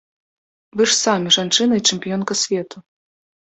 [0.79, 2.87] Вы ж самі жанчына і чэмпіёнка свету.